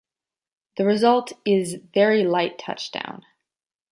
[0.77, 3.23] The result is very light touch down.